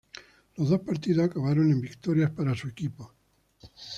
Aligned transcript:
Los 0.57 0.69
dos 0.69 0.79
partidos 0.79 1.27
acabaron 1.29 1.69
en 1.69 1.79
victorias 1.79 2.31
para 2.31 2.55
su 2.55 2.67
equipo. 2.67 3.13